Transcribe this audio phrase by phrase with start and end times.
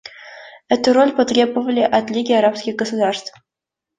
[0.67, 3.39] Эту роль потребовали от Лиги арабских государств.